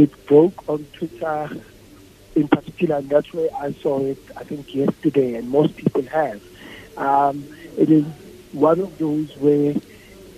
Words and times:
it 0.00 0.10
broke 0.26 0.62
on 0.66 0.88
Twitter 0.98 1.48
in 2.34 2.48
particular, 2.48 2.96
and 2.96 3.10
that's 3.10 3.32
where 3.32 3.50
I 3.60 3.74
saw 3.82 4.04
it, 4.04 4.18
I 4.36 4.44
think, 4.44 4.68
yesterday, 4.72 5.34
and 5.34 5.48
most 5.48 5.76
people 5.76 6.04
have. 6.10 6.40
Um, 6.96 7.48
it 7.76 7.90
is 7.90 8.04
one 8.52 8.80
of 8.80 8.96
those 8.98 9.28
where, 9.36 9.74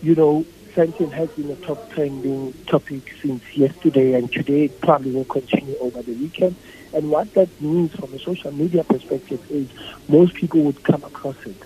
you 0.01 0.15
know, 0.15 0.47
Sandton 0.77 1.13
has 1.13 1.29
been 1.37 1.51
a 1.51 1.57
top 1.57 1.81
trending 1.95 2.55
topic 2.69 3.05
since 3.25 3.43
yesterday, 3.55 4.15
and 4.15 4.33
today 4.33 4.65
it 4.67 4.73
probably 4.83 5.13
will 5.13 5.27
continue 5.27 5.77
over 5.81 6.03
the 6.03 6.15
weekend. 6.15 6.57
And 6.93 7.11
what 7.11 7.29
that 7.35 7.51
means 7.61 7.93
from 7.99 8.15
a 8.15 8.19
social 8.19 8.53
media 8.53 8.83
perspective 8.85 9.41
is 9.49 9.69
most 10.09 10.35
people 10.35 10.65
would 10.65 10.83
come 10.83 11.05
across 11.05 11.37
it, 11.45 11.59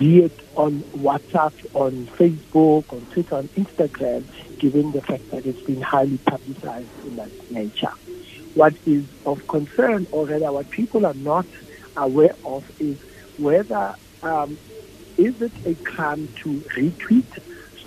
be 0.00 0.20
it 0.20 0.32
on 0.56 0.82
WhatsApp, 0.96 1.52
on 1.74 2.08
Facebook, 2.18 2.84
on 2.88 3.06
Twitter, 3.12 3.34
on 3.34 3.50
Instagram, 3.50 4.26
given 4.58 4.92
the 4.92 5.02
fact 5.02 5.24
that 5.30 5.44
it's 5.44 5.60
been 5.60 5.82
highly 5.82 6.16
publicized 6.26 6.88
in 7.04 7.16
that 7.16 7.30
nature. 7.50 7.92
What 8.54 8.72
is 8.86 9.04
of 9.26 9.40
concern, 9.46 10.06
or 10.10 10.26
rather 10.26 10.50
what 10.52 10.70
people 10.70 11.04
are 11.04 11.12
not 11.12 11.46
aware 11.98 12.34
of, 12.44 12.64
is 12.78 12.96
whether 13.36 13.94
um, 14.22 14.58
is 15.18 15.34
it 15.38 15.52
a 15.66 15.74
crime 15.84 16.30
to 16.44 16.64
retweet, 16.78 17.28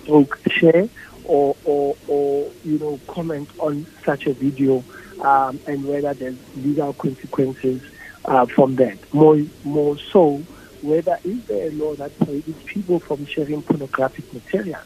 stroke 0.00 0.38
share, 0.48 0.88
or, 1.24 1.56
or, 1.64 1.96
or 2.06 2.52
you 2.62 2.78
know 2.78 3.00
comment 3.10 3.50
on 3.58 3.88
such 4.06 4.26
a 4.26 4.34
video 4.34 4.86
um, 5.18 5.60
and 5.66 5.84
whether 5.84 6.14
there's 6.14 6.38
legal 6.54 6.94
consequences 6.94 7.82
uh, 8.26 8.46
from 8.54 8.76
that. 8.76 8.98
More, 9.12 9.38
more 9.64 9.96
so, 10.12 10.46
whether 10.84 11.18
is 11.24 11.38
there 11.46 11.68
a 11.68 11.70
law 11.72 11.94
that 11.94 12.16
prohibits 12.18 12.62
people 12.66 13.00
from 13.00 13.24
sharing 13.24 13.62
pornographic 13.62 14.30
material. 14.34 14.80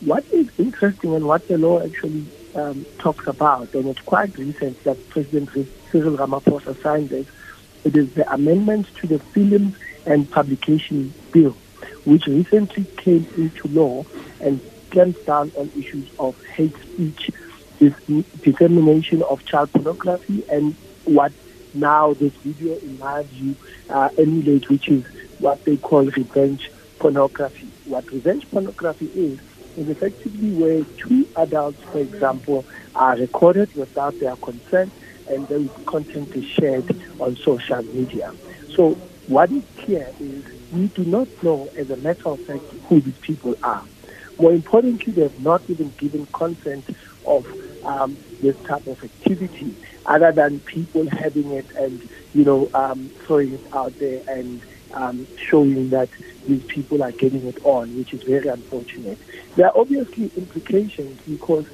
What 0.00 0.24
is 0.30 0.46
interesting 0.58 1.14
and 1.14 1.24
what 1.24 1.48
the 1.48 1.56
law 1.56 1.82
actually 1.82 2.26
um, 2.54 2.84
talks 2.98 3.26
about, 3.26 3.72
and 3.74 3.86
it's 3.88 4.00
quite 4.00 4.36
recent 4.36 4.82
that 4.84 4.98
President 5.08 5.48
Cyril 5.90 6.18
Ramaphosa 6.18 6.80
signed 6.82 7.08
this, 7.08 7.26
it 7.84 7.96
is 7.96 8.12
the 8.12 8.30
amendments 8.30 8.90
to 9.00 9.06
the 9.06 9.18
Films 9.18 9.74
and 10.04 10.30
Publication 10.30 11.14
Bill, 11.32 11.56
which 12.04 12.26
recently 12.26 12.86
came 12.98 13.26
into 13.38 13.68
law 13.68 14.04
and 14.40 14.60
clamps 14.90 15.24
down 15.24 15.50
on 15.56 15.72
issues 15.78 16.10
of 16.18 16.36
hate 16.54 16.76
speech, 16.92 17.30
dissemination 18.42 19.22
of 19.22 19.44
child 19.46 19.72
pornography, 19.72 20.44
and 20.50 20.76
what 21.04 21.32
now 21.76 22.14
this 22.14 22.32
video, 22.44 22.78
in 22.78 22.98
my 22.98 23.22
view, 23.22 23.56
uh, 23.88 24.08
emulates, 24.18 24.68
which 24.68 24.88
is 24.88 25.04
what 25.38 25.60
they 25.64 25.76
call 25.76 26.04
revenge 26.06 26.62
pornography. 26.98 27.72
What 27.84 28.10
revenge 28.10 28.44
pornography 28.50 29.06
is, 29.06 29.38
is 29.76 29.88
effectively 29.88 30.50
where 30.50 30.84
two 31.06 31.28
adults, 31.36 31.80
for 31.92 32.00
example, 32.00 32.66
are 32.94 33.16
recorded 33.16 33.74
without 33.74 34.18
their 34.18 34.36
consent 34.36 34.94
and 35.26 35.46
then 35.48 35.70
content 35.86 36.30
is 36.34 36.44
shared 36.58 36.96
on 37.18 37.36
social 37.44 37.82
media. 37.92 38.34
So 38.74 38.96
what 39.26 39.52
is 39.52 39.64
clear 39.78 40.12
is 40.18 40.44
we 40.70 40.88
do 40.88 41.04
not 41.04 41.28
know, 41.42 41.68
as 41.76 41.90
a 41.90 41.96
matter 41.96 42.28
of 42.28 42.40
fact, 42.46 42.64
who 42.88 43.00
these 43.00 43.18
people 43.20 43.54
are. 43.62 43.84
More 44.38 44.52
importantly, 44.52 45.12
they 45.12 45.22
have 45.22 45.38
not 45.38 45.62
even 45.68 45.94
given 45.98 46.26
consent 46.32 46.86
of 47.24 47.44
um, 47.82 48.18
this 48.40 48.56
type 48.68 48.86
of 48.86 48.98
activity, 49.02 49.76
other 50.04 50.32
than 50.34 50.62
people 50.72 51.06
having 51.10 51.52
it 51.52 51.66
and 51.76 52.02
you 52.32 52.44
know 52.44 52.68
um, 52.74 53.12
throwing 53.26 53.54
it 53.54 53.62
out 53.72 53.94
there 53.98 54.22
and 54.26 54.62
um, 54.94 55.28
showing 55.50 55.90
that 55.90 56.10
these 56.46 56.62
people 56.72 57.02
are 57.02 57.12
getting 57.12 57.46
it 57.46 57.58
on, 57.64 57.96
which 57.96 58.12
is 58.12 58.22
very 58.26 58.48
unfortunate. 58.48 59.18
There 59.56 59.66
are 59.66 59.76
obviously 59.76 60.32
implications 60.36 61.18
because 61.26 61.64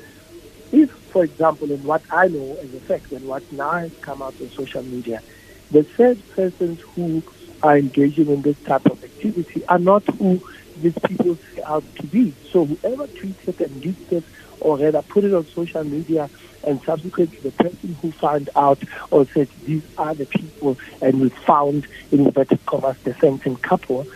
if, 0.71 0.89
for 1.13 1.23
example, 1.23 1.71
in 1.71 1.83
what 1.83 2.03
I 2.11 2.29
know 2.29 2.59
as 2.63 2.71
a 2.73 2.81
fact 2.81 3.13
and 3.13 3.25
what 3.27 3.45
now 3.51 3.79
has 3.79 3.93
come 4.05 4.23
out 4.23 4.37
on 4.41 4.51
social 4.57 4.83
media, 4.83 5.23
the 5.71 5.87
said 5.97 6.23
persons 6.35 6.81
who 6.95 7.23
are 7.63 7.79
engaging 7.79 8.29
in 8.29 8.43
this 8.43 8.57
type 8.67 8.87
of 8.91 9.03
activity 9.03 9.63
are 9.69 9.79
not 9.79 10.03
who 10.19 10.41
these 10.83 10.95
people 11.07 11.39
say 11.55 11.63
out 11.67 11.85
to 12.01 12.07
be. 12.07 12.37
So 12.53 12.67
whoever 12.67 13.09
tweets 13.23 13.47
it 13.47 13.61
and 13.61 13.85
leaks 13.85 14.03
it 14.11 14.25
or 14.61 14.79
rather 14.79 15.03
put 15.13 15.25
it 15.25 15.35
on 15.35 15.49
social 15.55 15.85
media 15.85 16.31
and 16.63 16.81
subsequently 16.87 17.39
the 17.43 17.53
person 17.53 17.97
who 18.01 18.13
found 18.21 18.51
out 18.57 18.81
or 19.11 19.27
said 19.37 19.49
these 19.67 19.83
are 19.97 20.15
the 20.15 20.27
people 20.27 20.77
and 21.01 21.21
we 21.21 21.31
found 21.47 21.87
in 22.11 22.21
inverted 22.27 22.61
commas 22.67 22.97
the 23.05 23.15
same 23.23 23.39
couple 23.69 24.07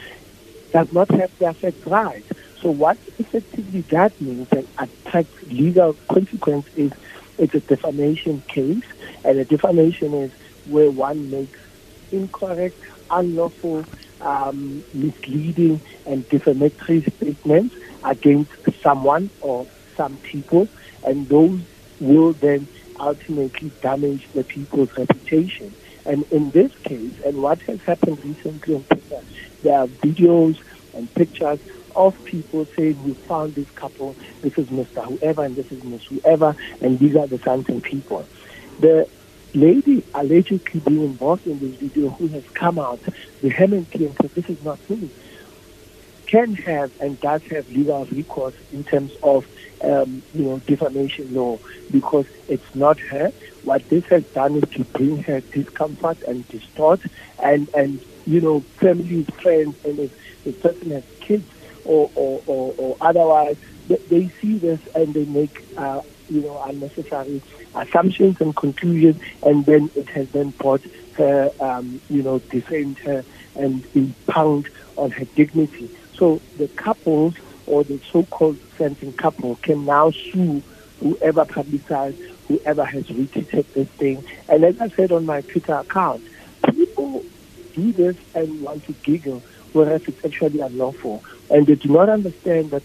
does 0.73 0.89
not 0.93 1.11
have 1.13 1.31
their 1.39 1.55
facts 1.55 1.81
right. 1.87 2.27
So 2.63 2.71
what 2.71 2.99
effectively 3.19 3.85
that 3.91 4.13
means 4.21 4.49
and 4.53 4.69
attracts 4.79 5.35
legal 5.47 5.97
consequence 6.13 6.67
is 6.75 6.91
it's 7.39 7.55
a 7.55 7.61
defamation 7.61 8.45
case 8.53 8.85
and 9.25 9.39
a 9.39 9.45
defamation 9.45 10.15
is 10.15 10.33
where 10.65 10.91
one 10.91 11.31
makes 11.31 11.59
incorrect, 12.11 12.77
unlawful, 13.11 13.85
um, 14.27 14.85
misleading 14.93 15.81
and 16.05 16.29
defamatory 16.29 17.07
statements 17.17 17.75
against 18.03 18.51
someone 18.83 19.31
or 19.41 19.69
some 19.97 20.19
people, 20.31 20.69
and 21.05 21.29
those 21.29 21.61
will 22.01 22.35
then 22.35 22.69
ultimately 23.01 23.73
damage 23.83 24.23
the 24.35 24.45
people's 24.45 24.91
reputation. 24.99 25.77
And 26.05 26.25
in 26.31 26.51
this 26.51 26.73
case, 26.87 27.15
and 27.25 27.39
what 27.39 27.61
has 27.69 27.79
happened 27.87 28.19
recently 28.25 28.75
on 28.75 28.85
Twitter, 28.85 29.23
there 29.63 29.79
are 29.79 29.87
videos 29.87 30.57
and 30.93 31.13
pictures 31.15 31.61
of 31.95 32.15
people 32.25 32.67
saying, 32.77 33.03
we 33.03 33.17
found 33.29 33.55
this 33.55 33.69
couple, 33.81 34.17
this 34.43 34.53
is 34.59 34.67
Mr. 34.69 35.05
Whoever 35.07 35.45
and 35.45 35.57
this 35.57 35.67
is 35.71 35.83
Miss 35.85 36.03
Whoever, 36.09 36.57
and 36.81 36.99
these 36.99 37.17
are 37.17 37.27
the 37.27 37.39
Sandton 37.39 37.83
people. 37.83 38.29
The 38.79 39.07
lady 39.57 40.05
allegedly 40.15 40.81
being 40.87 41.03
involved 41.03 41.47
in 41.47 41.59
this 41.59 41.81
video 41.81 42.11
who 42.11 42.29
has 42.29 42.45
come 42.59 42.79
out 42.79 43.03
vehemently 43.43 44.07
and 44.07 44.17
said, 44.21 44.31
this 44.35 44.45
is 44.49 44.59
not 44.63 44.79
me, 44.89 45.11
can 46.29 46.55
have 46.55 46.91
and 47.01 47.19
does 47.21 47.41
have 47.51 47.69
legal 47.69 48.05
recourse 48.07 48.55
in 48.71 48.85
terms 48.85 49.13
of 49.23 49.45
um, 49.85 50.23
you 50.33 50.43
know 50.43 50.61
defamation 50.67 51.33
law 51.33 51.59
because 51.91 52.27
it's 52.49 52.65
not 52.75 52.99
her. 53.11 53.33
What 53.63 53.83
this 53.89 54.03
has 54.11 54.25
done 54.35 54.57
is 54.57 54.65
to 54.77 54.85
bring 54.85 55.23
her 55.23 55.41
discomfort 55.53 56.19
and 56.27 56.47
distort, 56.49 57.01
and 57.39 57.69
and 57.75 58.05
you 58.25 58.41
know 58.41 58.65
families, 58.81 59.27
friends, 59.43 59.77
and 59.85 59.99
if 60.01 60.13
the 60.45 60.53
person 60.53 60.91
has 60.91 61.05
kids 61.27 61.47
or 61.85 62.11
or, 62.15 62.43
or, 62.47 62.75
or 62.77 62.97
otherwise, 63.01 63.57
they, 63.87 63.99
they, 64.11 64.33
see 64.43 64.59
this 64.59 64.81
and 64.95 65.15
they 65.15 65.25
make 65.25 65.55
uh, 65.77 66.01
you 66.29 66.43
know 66.43 66.61
unnecessary 66.63 67.43
assumptions 67.75 68.37
and 68.41 68.55
conclusions, 68.57 69.21
and 69.43 69.65
then 69.67 69.91
it 69.95 70.09
has 70.11 70.29
then 70.31 70.51
brought 70.59 70.83
her 71.13 71.51
um, 71.61 72.01
you 72.09 72.23
know 72.23 72.41
defamed 72.51 72.99
her 72.99 73.25
and 73.55 73.87
impound 73.95 74.69
on 74.97 75.11
her 75.11 75.25
dignity. 75.37 75.91
So 76.19 76.41
the 76.57 76.69
couples 76.69 77.35
or 77.67 77.85
the 77.85 78.01
so-called 78.13 78.59
Sandton 78.79 79.17
couple 79.17 79.57
can 79.57 79.85
now 79.85 80.13
sue 80.33 80.63
whoever 81.01 81.45
publicized, 81.45 82.17
whoever 82.49 82.85
has 82.85 83.05
retweeted 83.05 83.67
this 83.75 83.89
thing. 83.99 84.25
And 84.49 84.65
as 84.65 84.77
I 84.81 84.89
said 84.97 85.13
on 85.13 85.27
my 85.27 85.43
Twitter 85.43 85.75
account, 85.75 86.23
people 86.65 87.25
do 87.75 87.93
this 87.93 88.17
and 88.35 88.63
want 88.63 88.85
to 88.87 88.95
giggle, 89.05 89.43
whereas 89.73 90.03
it's 90.07 90.19
actually 90.25 90.61
unlawful. 90.61 91.23
And 91.51 91.67
they 91.67 91.75
do 91.75 91.89
not 91.89 92.09
understand 92.09 92.71
that 92.71 92.83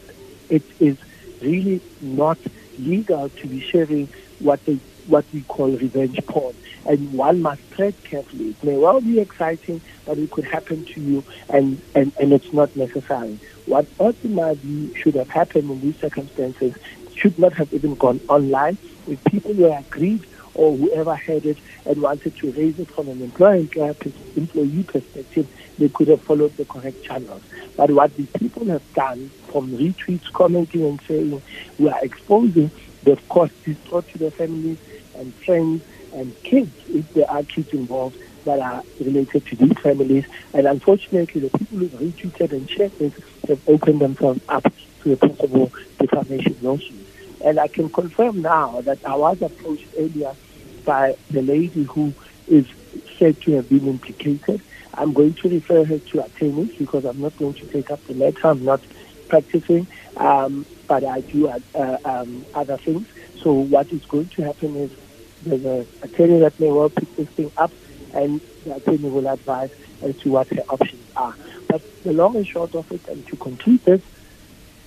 it 0.49 0.63
is 0.79 0.97
really 1.41 1.81
not 2.01 2.37
legal 2.81 3.29
to 3.41 3.47
be 3.47 3.63
sharing 3.71 4.09
what 4.39 4.61
they 4.65 4.79
what 5.07 5.25
we 5.33 5.43
call 5.43 5.71
revenge 5.71 6.19
porn. 6.29 6.55
And 6.85 7.11
one 7.13 7.41
must 7.41 7.61
tread 7.75 7.95
carefully. 8.09 8.55
It 8.59 8.63
may 8.63 8.77
well 8.77 9.01
be 9.01 9.19
exciting, 9.19 9.81
but 10.05 10.17
it 10.17 10.31
could 10.31 10.45
happen 10.45 10.85
to 10.93 11.01
you, 11.01 11.23
and, 11.49 11.81
and, 11.95 12.13
and 12.19 12.31
it's 12.33 12.53
not 12.53 12.75
necessary. 12.75 13.39
What 13.65 13.87
ultimately 13.99 14.91
should 15.01 15.15
have 15.15 15.29
happened 15.29 15.71
in 15.71 15.81
these 15.81 15.95
circumstances 15.99 16.73
should 17.15 17.37
not 17.37 17.53
have 17.53 17.73
even 17.73 17.95
gone 17.95 18.21
online. 18.29 18.77
If 19.07 19.19
people 19.29 19.53
were 19.55 19.77
aggrieved 19.77 20.27
or 20.53 20.77
whoever 20.77 21.15
had 21.15 21.45
it 21.45 21.59
and 21.85 22.01
wanted 22.01 22.35
to 22.41 22.51
raise 22.51 22.75
it 22.77 22.89
from 22.95 23.09
an 23.09 23.21
employee, 23.21 23.69
employee 24.35 24.85
perspective, 24.87 25.47
they 25.77 25.89
could 25.93 26.07
have 26.07 26.21
followed 26.27 26.55
the 26.57 26.65
correct 26.65 27.01
channels. 27.03 27.43
But 27.77 27.91
what 27.91 28.15
these 28.15 28.29
people 28.37 28.67
have 28.67 28.83
done 28.93 29.31
from 29.51 29.71
retweets, 29.71 30.23
commenting 30.35 30.83
and 30.85 30.99
saying 31.07 31.43
we 31.77 31.89
are 31.89 32.03
exposing, 32.03 32.71
they've 33.03 33.17
caused 33.29 33.53
distress 33.65 34.03
to 34.11 34.17
their 34.17 34.31
families 34.31 34.77
and 35.13 35.33
friends 35.45 35.83
and 36.11 36.35
kids, 36.43 36.75
if 36.87 37.05
there 37.13 37.29
are 37.29 37.43
kids 37.43 37.69
involved 37.73 38.17
that 38.45 38.59
are 38.59 38.83
related 38.99 39.45
to 39.47 39.55
these 39.55 39.73
families. 39.83 40.23
And 40.53 40.67
unfortunately, 40.67 41.41
the 41.41 41.57
people 41.57 41.77
who've 41.79 41.91
retweeted 41.91 42.51
and 42.51 42.69
shared 42.69 42.93
this 42.99 43.13
have 43.47 43.61
opened 43.67 44.01
themselves 44.01 44.41
up 44.49 44.63
to 45.03 45.13
a 45.13 45.17
possible 45.17 45.71
defamation 45.99 46.57
lawsuit. 46.61 47.00
And 47.43 47.59
I 47.59 47.67
can 47.67 47.89
confirm 47.89 48.41
now 48.41 48.81
that 48.85 48.99
I 49.05 49.15
was 49.15 49.37
approached 49.41 49.85
earlier 49.97 50.37
by 50.85 51.13
the 51.29 51.41
lady 51.41 51.87
who 51.93 52.13
is 52.47 52.65
said 53.19 53.37
to 53.45 53.53
have 53.53 53.69
been 53.69 53.87
implicated. 53.87 54.61
I'm 54.93 55.13
going 55.13 55.35
to 55.41 55.49
refer 55.49 55.85
her 55.85 55.99
to 56.13 56.25
attorneys 56.25 56.71
because 56.77 57.05
I'm 57.05 57.21
not 57.21 57.35
going 57.37 57.55
to 57.55 57.67
take 57.67 57.91
up 57.91 58.01
the 58.07 58.13
matter. 58.13 58.35
I'm 58.43 58.65
not 58.65 58.81
practicing, 59.29 59.87
um, 60.17 60.67
but 60.87 61.05
I 61.05 61.21
do 61.21 61.47
uh, 61.47 61.97
um, 62.03 62.45
other 62.53 62.77
things. 62.83 63.07
So 63.43 63.53
what 63.53 63.87
is 63.91 64.01
going 64.09 64.31
to 64.35 64.43
happen 64.43 64.75
is 64.75 64.91
there's 65.41 65.63
an 65.63 65.87
attorney 66.03 66.39
that 66.41 66.59
may 66.59 66.69
well 66.69 66.89
pick 66.89 67.15
this 67.15 67.27
thing 67.35 67.51
up 67.57 67.73
and 68.13 68.41
the 68.65 68.75
attorney 68.75 69.09
will 69.09 69.27
advise 69.27 69.69
as 70.01 70.15
to 70.23 70.29
what 70.29 70.47
her 70.51 70.63
options 70.69 71.07
are. 71.15 71.35
But 71.67 71.81
the 72.03 72.11
long 72.11 72.35
and 72.35 72.45
short 72.45 72.75
of 72.75 72.85
it, 72.91 73.01
and 73.07 73.25
to 73.27 73.37
complete 73.37 73.83
this, 73.85 74.01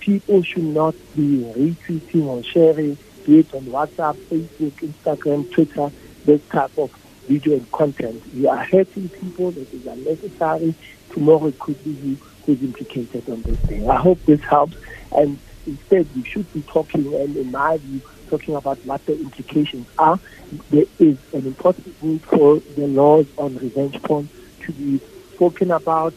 people 0.05 0.43
should 0.43 0.63
not 0.63 0.93
be 1.15 1.39
retweeting 1.57 2.25
or 2.25 2.43
sharing 2.43 2.95
it 3.27 3.53
on 3.55 3.61
WhatsApp, 3.63 4.15
Facebook, 4.29 4.71
Instagram, 4.71 5.51
Twitter, 5.51 5.91
this 6.25 6.41
type 6.49 6.77
of 6.77 6.91
video 7.27 7.53
and 7.53 7.71
content. 7.71 8.21
You 8.31 8.49
are 8.49 8.63
hurting 8.63 9.09
people. 9.09 9.49
It 9.49 9.73
is 9.73 9.87
unnecessary. 9.87 10.75
Tomorrow 11.09 11.47
it 11.47 11.57
could 11.57 11.83
be 11.83 11.89
you 11.89 12.17
who's 12.45 12.61
implicated 12.61 13.27
on 13.27 13.41
this 13.41 13.57
thing. 13.61 13.89
I 13.89 13.95
hope 13.95 14.23
this 14.25 14.41
helps. 14.41 14.77
And 15.11 15.39
instead, 15.65 16.07
we 16.15 16.23
should 16.23 16.51
be 16.53 16.61
talking, 16.61 17.11
and 17.15 17.35
in 17.35 17.51
my 17.51 17.77
view, 17.77 18.01
talking 18.29 18.55
about 18.55 18.77
what 18.85 19.03
the 19.07 19.19
implications 19.19 19.87
are. 19.97 20.19
There 20.69 20.85
is 20.99 21.17
an 21.33 21.47
important 21.47 22.03
need 22.03 22.21
for 22.21 22.59
the 22.59 22.85
laws 22.85 23.25
on 23.39 23.57
revenge 23.57 23.99
porn 24.03 24.29
to 24.61 24.71
be 24.71 24.99
spoken 25.33 25.71
about 25.71 26.13